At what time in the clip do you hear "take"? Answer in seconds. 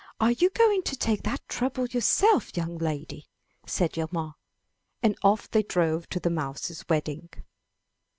0.95-1.21